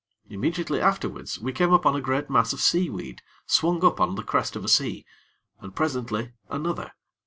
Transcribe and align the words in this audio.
Immediately 0.31 0.81
afterwards, 0.81 1.37
we 1.37 1.53
came 1.53 1.71
upon 1.71 1.95
a 1.95 2.01
great 2.01 2.27
mass 2.27 2.53
of 2.53 2.59
seaweed 2.59 3.21
swung 3.45 3.85
up 3.85 4.01
on 4.01 4.15
the 4.15 4.23
crest 4.23 4.55
of 4.55 4.65
a 4.65 4.67
sea, 4.67 5.05
and, 5.59 5.75
presently, 5.75 6.33
another. 6.49 6.93